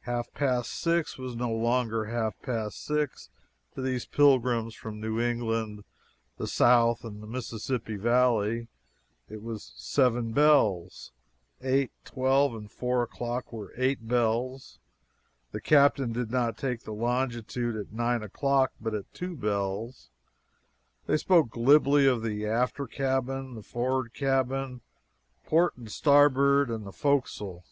Half 0.00 0.34
past 0.34 0.72
six 0.72 1.16
was 1.16 1.36
no 1.36 1.52
longer 1.52 2.06
half 2.06 2.36
past 2.42 2.84
six 2.84 3.30
to 3.76 3.80
these 3.80 4.06
pilgrims 4.06 4.74
from 4.74 4.98
New 5.00 5.20
England, 5.20 5.84
the 6.36 6.48
South, 6.48 7.04
and 7.04 7.22
the 7.22 7.28
Mississippi 7.28 7.94
Valley, 7.94 8.66
it 9.28 9.40
was 9.40 9.72
"seven 9.76 10.32
bells"; 10.32 11.12
eight, 11.62 11.92
twelve, 12.04 12.56
and 12.56 12.68
four 12.72 13.04
o'clock 13.04 13.52
were 13.52 13.72
"eight 13.76 14.08
bells"; 14.08 14.80
the 15.52 15.60
captain 15.60 16.12
did 16.12 16.32
not 16.32 16.58
take 16.58 16.82
the 16.82 16.90
longitude 16.90 17.76
at 17.76 17.92
nine 17.92 18.24
o'clock, 18.24 18.72
but 18.80 18.94
at 18.94 19.14
"two 19.14 19.36
bells." 19.36 20.10
They 21.06 21.18
spoke 21.18 21.50
glibly 21.50 22.04
of 22.04 22.24
the 22.24 22.44
"after 22.48 22.88
cabin," 22.88 23.54
the 23.54 23.62
"for'rard 23.62 24.12
cabin," 24.12 24.80
"port 25.46 25.76
and 25.76 25.88
starboard" 25.88 26.68
and 26.68 26.84
the 26.84 26.90
"fo'castle." 26.90 27.64